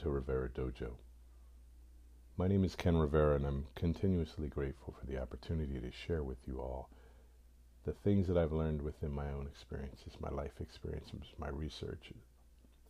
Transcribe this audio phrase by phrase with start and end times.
[0.00, 0.92] to Rivera Dojo.
[2.38, 6.38] My name is Ken Rivera, and I'm continuously grateful for the opportunity to share with
[6.46, 6.88] you all
[7.84, 12.14] the things that I've learned within my own experiences, my life experiences, my research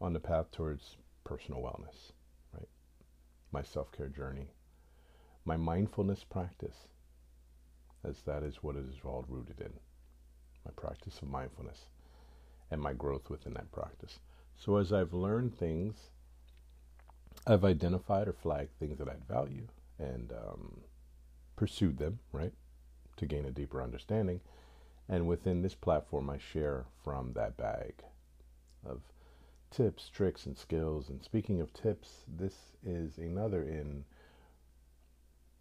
[0.00, 2.10] on the path towards personal wellness,
[2.52, 2.68] right?
[3.52, 4.48] My self care journey,
[5.44, 6.88] my mindfulness practice,
[8.02, 9.72] as that is what it is all rooted in
[10.64, 11.86] my practice of mindfulness
[12.72, 14.18] and my growth within that practice.
[14.56, 16.10] So, as I've learned things,
[17.46, 19.68] I've identified or flagged things that I'd value
[19.98, 20.80] and um,
[21.54, 22.52] pursued them, right,
[23.16, 24.40] to gain a deeper understanding.
[25.08, 28.02] And within this platform, I share from that bag
[28.84, 29.02] of
[29.70, 31.08] tips, tricks, and skills.
[31.08, 32.54] And speaking of tips, this
[32.84, 34.04] is another in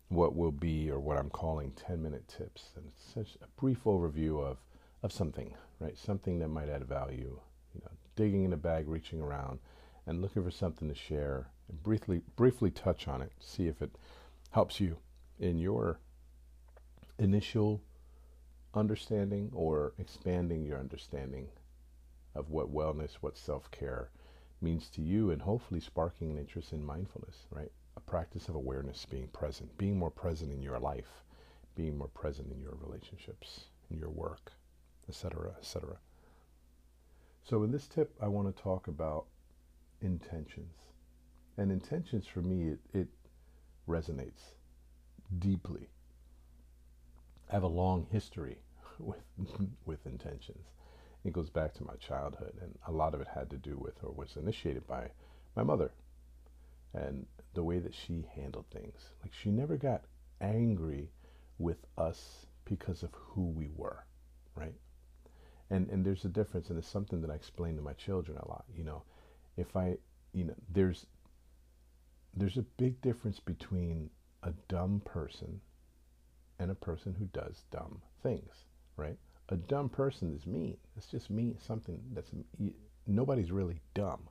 [0.10, 2.72] what will be, or what I'm calling 10 minute tips.
[2.76, 4.58] And it's such a brief overview of,
[5.04, 5.98] of something, right?
[5.98, 7.40] Something that might add value.
[7.76, 9.60] You know, digging in a bag, reaching around,
[10.08, 13.98] and looking for something to share and briefly briefly touch on it, see if it
[14.52, 14.98] helps you
[15.40, 16.00] in your
[17.18, 17.82] initial
[18.74, 21.48] understanding or expanding your understanding
[22.36, 24.10] of what wellness, what self-care
[24.62, 27.72] means to you and hopefully sparking an interest in mindfulness, right?
[27.98, 31.24] A practice of awareness, being present, being more present in your life,
[31.76, 34.52] being more present in your relationships, in your work,
[35.08, 35.98] etc., etc.
[37.44, 39.26] So in this tip I want to talk about
[40.02, 40.76] intentions.
[41.58, 43.08] And intentions for me, it, it
[43.88, 44.54] resonates
[45.40, 45.90] deeply.
[47.50, 48.58] I have a long history
[49.00, 49.24] with
[49.86, 50.66] with intentions.
[51.24, 53.96] It goes back to my childhood, and a lot of it had to do with,
[54.04, 55.10] or was initiated by,
[55.56, 55.92] my mother,
[56.94, 59.10] and the way that she handled things.
[59.24, 60.04] Like she never got
[60.40, 61.10] angry
[61.58, 64.06] with us because of who we were,
[64.56, 64.76] right?
[65.70, 68.48] And and there's a difference, and it's something that I explain to my children a
[68.48, 68.66] lot.
[68.76, 69.04] You know,
[69.58, 69.98] if I,
[70.34, 71.08] you know, there's
[72.36, 74.10] there's a big difference between
[74.44, 75.62] a dumb person
[76.60, 78.66] and a person who does dumb things,
[78.98, 79.18] right?
[79.50, 80.78] A dumb person is mean.
[80.98, 82.32] It's just mean, something that's
[83.08, 84.28] nobody's really dumb,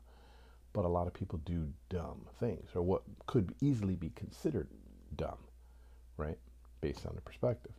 [0.72, 4.68] but a lot of people do dumb things, or what could easily be considered
[5.16, 5.38] dumb,
[6.16, 6.38] right?
[6.80, 7.72] Based on the perspective.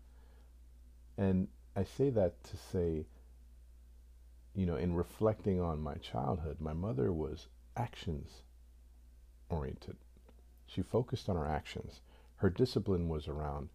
[1.18, 3.06] And I say that to say,
[4.54, 8.44] you know, in reflecting on my childhood, my mother was actions
[9.50, 9.98] oriented.
[10.68, 12.02] She focused on our actions.
[12.38, 13.70] Her discipline was around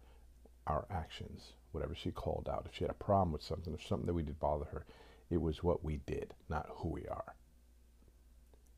[0.67, 2.65] our actions, whatever she called out.
[2.65, 4.85] If she had a problem with something, or something that we did bother her,
[5.29, 7.35] it was what we did, not who we are.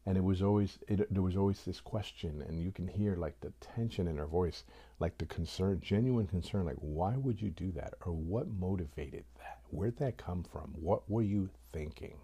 [0.06, 3.40] And it was always, it, there was always this question, and you can hear like
[3.40, 4.64] the tension in her voice,
[5.00, 7.94] like the concern, genuine concern, like, why would you do that?
[8.06, 9.60] Or what motivated that?
[9.70, 10.74] Where'd that come from?
[10.76, 12.18] What were you thinking?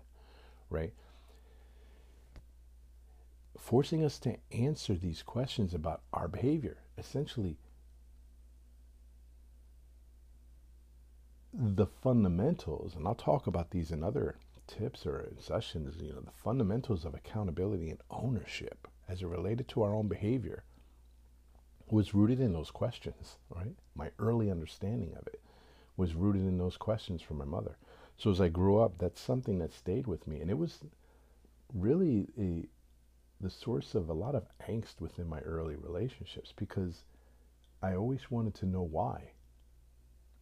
[0.70, 0.94] Right?
[3.60, 6.78] Forcing us to answer these questions about our behavior.
[6.98, 7.58] Essentially,
[11.54, 14.38] the fundamentals, and I'll talk about these in other
[14.68, 19.82] tips or sessions, you know, the fundamentals of accountability and ownership as it related to
[19.82, 20.64] our own behavior
[21.90, 23.76] was rooted in those questions, right?
[23.96, 25.42] My early understanding of it
[25.98, 27.78] was rooted in those questions from my mother.
[28.18, 30.40] So as I grew up, that's something that stayed with me.
[30.40, 30.80] And it was
[31.74, 32.68] really a,
[33.42, 37.06] the source of a lot of angst within my early relationships because
[37.82, 39.32] I always wanted to know why.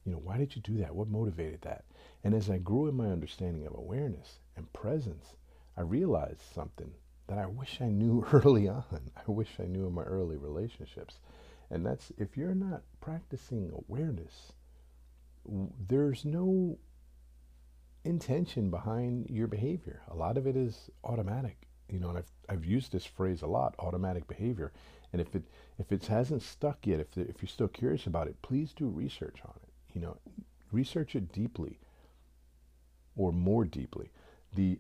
[0.04, 0.96] You know, why did you do that?
[0.96, 1.86] What motivated that?
[2.24, 5.36] And as I grew in my understanding of awareness and presence,
[5.76, 6.92] I realized something
[7.28, 9.12] that I wish I knew early on.
[9.16, 11.20] I wish I knew in my early relationships.
[11.70, 14.54] And that's if you're not practicing awareness,
[15.88, 16.80] there's no
[18.06, 20.02] intention behind your behavior.
[20.08, 23.48] A lot of it is automatic you know, and I've I've used this phrase a
[23.48, 24.72] lot, automatic behavior.
[25.14, 25.44] And if it
[25.80, 29.40] if it hasn't stuck yet, if if you're still curious about it, please do research
[29.46, 29.70] on it.
[29.94, 30.18] You know,
[30.72, 31.80] research it deeply,
[33.16, 34.12] or more deeply.
[34.56, 34.80] The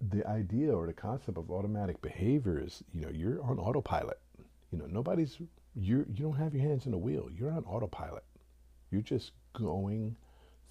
[0.00, 4.20] the idea or the concept of automatic behavior is, you know, you're on autopilot.
[4.70, 5.38] You know, nobody's
[5.74, 7.28] you you don't have your hands in the wheel.
[7.34, 8.24] You're on autopilot.
[8.90, 10.16] You're just going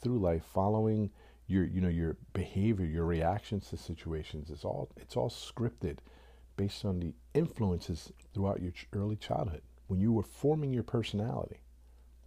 [0.01, 1.11] through life following
[1.47, 4.49] your you know your behavior, your reactions to situations.
[4.49, 5.99] It's all it's all scripted
[6.57, 11.61] based on the influences throughout your early childhood when you were forming your personality,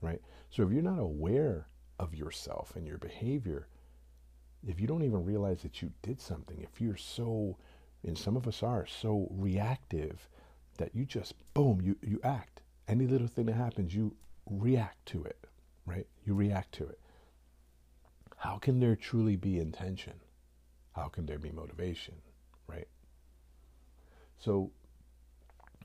[0.00, 0.20] right?
[0.49, 1.67] So if you're not aware
[1.99, 3.69] of yourself and your behavior,
[4.67, 7.58] if you don't even realize that you did something, if you're so,
[8.06, 10.28] and some of us are so reactive
[10.78, 12.62] that you just boom, you you act.
[12.88, 14.16] Any little thing that happens, you
[14.46, 15.46] react to it,
[15.84, 16.06] right?
[16.25, 16.99] You react to it
[18.40, 20.14] how can there truly be intention?
[20.92, 22.14] How can there be motivation,
[22.66, 22.88] right?
[24.38, 24.70] So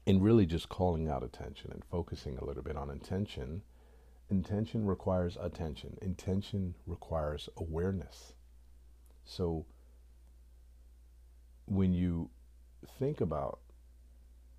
[0.06, 3.62] in really just calling out attention and focusing a little bit on intention.
[4.30, 8.36] Intention requires attention, intention requires awareness.
[9.26, 9.66] So
[11.66, 12.30] when you
[13.00, 13.60] think about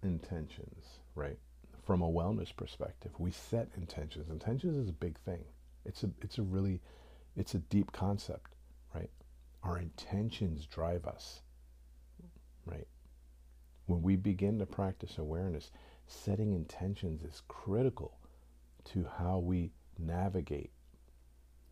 [0.03, 1.39] intentions, right,
[1.83, 4.29] from a wellness perspective, we set intentions.
[4.29, 5.45] Intentions is a big thing.
[5.87, 6.83] It's a it's a really
[7.37, 8.55] it's a deep concept,
[8.95, 9.11] right?
[9.63, 11.43] Our intentions drive us,
[12.65, 12.87] right?
[13.87, 15.71] When we begin to practice awareness,
[16.07, 18.19] setting intentions is critical
[18.87, 20.71] to how we navigate,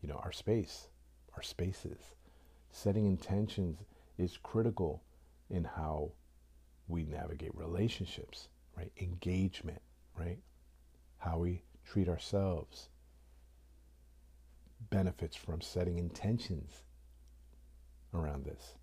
[0.01, 0.87] you know, our space,
[1.35, 2.13] our spaces.
[2.71, 3.79] Setting intentions
[4.17, 5.01] is critical
[5.49, 6.11] in how
[6.87, 8.91] we navigate relationships, right?
[8.99, 9.81] Engagement,
[10.17, 10.39] right?
[11.17, 12.89] How we treat ourselves
[14.89, 16.83] benefits from setting intentions
[18.13, 18.75] around this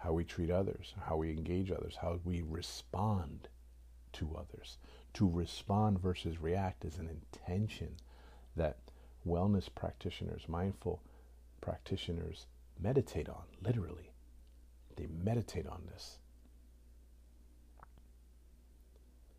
[0.00, 3.48] how we treat others, how we engage others, how we respond
[4.14, 4.78] to others.
[5.12, 7.96] To respond versus react is an intention
[8.56, 8.78] that
[9.26, 11.02] wellness practitioners, mindful
[11.60, 12.46] practitioners
[12.80, 14.10] meditate on, literally.
[14.96, 16.16] They meditate on this.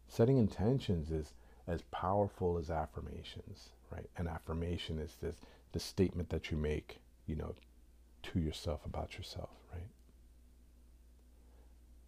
[0.07, 1.33] Setting intentions is
[1.67, 4.09] as powerful as affirmations, right?
[4.17, 5.37] An affirmation is this
[5.71, 7.55] the statement that you make, you know,
[8.23, 9.89] to yourself about yourself, right?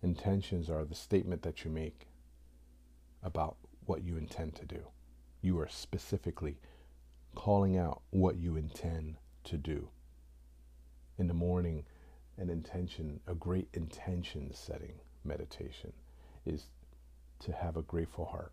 [0.01, 2.07] Intentions are the statement that you make
[3.23, 3.55] about
[3.85, 4.87] what you intend to do.
[5.41, 6.57] You are specifically
[7.35, 9.15] calling out what you intend
[9.45, 9.89] to do.
[11.17, 11.83] In the morning,
[12.37, 15.93] an intention, a great intention setting meditation
[16.45, 16.67] is
[17.39, 18.51] to have a grateful heart.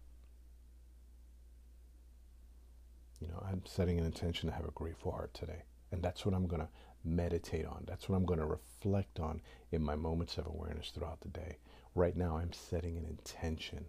[3.21, 5.63] You know, I'm setting an intention to have a grateful heart today.
[5.93, 6.69] And that's what I'm going to
[7.05, 7.85] meditate on.
[7.87, 9.41] That's what I'm going to reflect on
[9.73, 11.59] in my moments of awareness throughout the day.
[11.95, 13.87] Right now, I'm setting an intention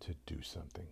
[0.00, 0.88] to do something.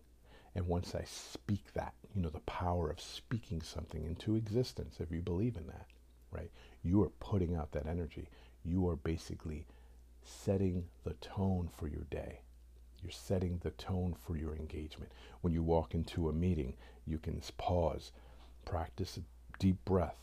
[0.54, 5.10] And once I speak that, you know, the power of speaking something into existence, if
[5.10, 5.87] you believe in that,
[6.31, 6.50] right?
[6.82, 8.28] You are putting out that energy.
[8.64, 9.66] You are basically
[10.22, 12.42] setting the tone for your day.
[13.02, 15.12] You're setting the tone for your engagement.
[15.40, 16.75] When you walk into a meeting,
[17.11, 18.12] you can pause,
[18.65, 20.17] practice a deep breath,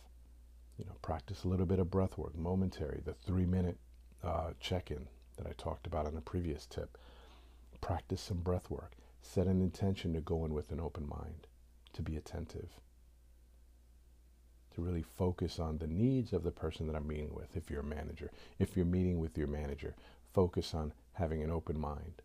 [0.78, 3.78] you know, practice a little bit of breath work, momentary, the three minute
[4.24, 5.08] uh, check in
[5.38, 6.98] that I talked about in a previous tip.
[7.82, 8.94] Practice some breath work.
[9.22, 11.48] Set an intention to go in with an open mind,
[11.94, 12.70] to be attentive,
[14.74, 17.56] to really focus on the needs of the person that I'm meeting with.
[17.56, 19.96] If you're a manager, if you're meeting with your manager,
[20.34, 22.22] focus on having an open mind.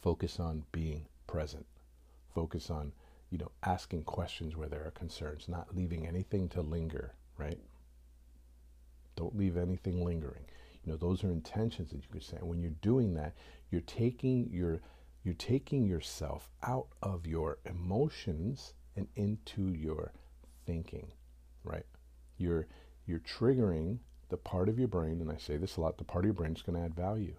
[0.00, 1.66] Focus on being present.
[2.34, 2.92] Focus on
[3.30, 7.58] you know, asking questions where there are concerns, not leaving anything to linger, right?
[9.16, 10.44] Don't leave anything lingering.
[10.82, 12.38] You know, those are intentions that you could say.
[12.38, 13.34] And when you're doing that,
[13.70, 14.80] you're taking your
[15.22, 20.12] you're taking yourself out of your emotions and into your
[20.66, 21.12] thinking,
[21.62, 21.86] right?
[22.36, 22.66] You're
[23.06, 23.98] you're triggering
[24.28, 26.34] the part of your brain, and I say this a lot, the part of your
[26.34, 27.34] brain is going to add value,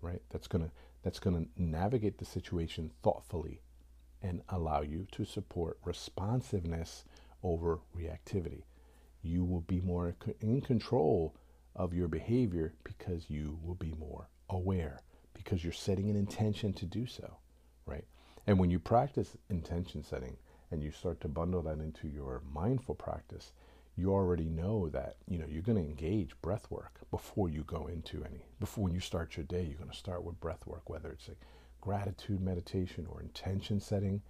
[0.00, 0.22] right?
[0.30, 0.70] That's going to
[1.04, 3.60] that's going to navigate the situation thoughtfully
[4.22, 7.04] and allow you to support responsiveness
[7.42, 8.62] over reactivity.
[9.22, 11.34] You will be more in control
[11.74, 15.00] of your behavior because you will be more aware,
[15.34, 17.38] because you're setting an intention to do so,
[17.86, 18.04] right?
[18.46, 20.36] And when you practice intention setting
[20.70, 23.52] and you start to bundle that into your mindful practice,
[23.96, 27.86] you already know that you know you're going to engage breath work before you go
[27.86, 30.88] into any before when you start your day you're going to start with breath work
[30.88, 31.32] whether it's a
[31.82, 34.22] gratitude meditation or intention setting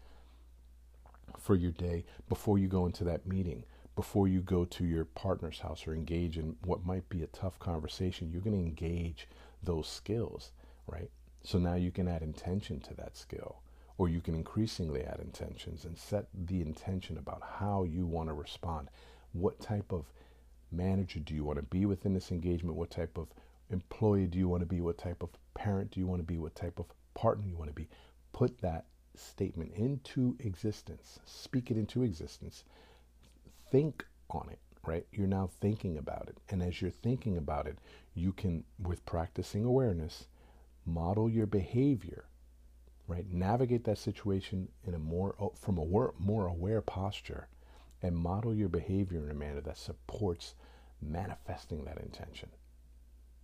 [1.38, 3.62] for your day before you go into that meeting,
[3.94, 7.58] before you go to your partner's house or engage in what might be a tough
[7.60, 8.30] conversation.
[8.30, 9.28] You're going to engage
[9.62, 10.50] those skills,
[10.86, 11.10] right?
[11.44, 13.60] So now you can add intention to that skill,
[13.98, 18.34] or you can increasingly add intentions and set the intention about how you want to
[18.34, 18.88] respond.
[19.32, 20.06] What type of
[20.70, 22.76] manager do you want to be within this engagement?
[22.76, 23.28] What type of
[23.70, 24.80] employee do you want to be?
[24.80, 26.38] What type of parent do you want to be?
[26.38, 27.88] What type of partner you want to be.
[28.32, 32.64] Put that statement into existence, speak it into existence,
[33.70, 35.06] think on it, right?
[35.12, 36.38] You're now thinking about it.
[36.48, 37.78] And as you're thinking about it,
[38.14, 40.26] you can, with practicing awareness,
[40.86, 42.24] model your behavior,
[43.06, 43.30] right?
[43.30, 45.84] Navigate that situation in a more, oh, from a
[46.18, 47.48] more aware posture
[48.02, 50.54] and model your behavior in a manner that supports
[51.00, 52.48] manifesting that intention.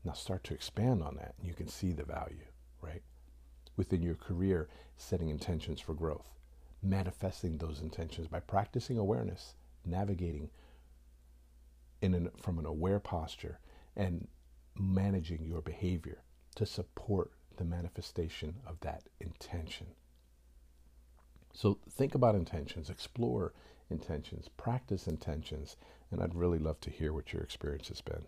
[0.04, 2.46] Now start to expand on that and you can see the value,
[2.80, 3.02] right?
[3.78, 4.68] Within your career,
[4.98, 6.34] setting intentions for growth,
[6.82, 9.54] manifesting those intentions by practicing awareness,
[9.86, 10.50] navigating
[12.02, 13.60] in an, from an aware posture,
[13.96, 14.26] and
[14.76, 16.18] managing your behavior
[16.56, 19.86] to support the manifestation of that intention.
[21.52, 23.52] So think about intentions, explore
[23.90, 25.76] intentions, practice intentions,
[26.10, 28.26] and I'd really love to hear what your experience has been.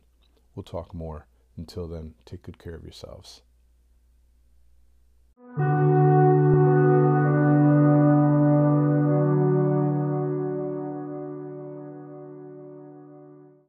[0.55, 1.27] We'll talk more.
[1.57, 3.43] Until then, take good care of yourselves.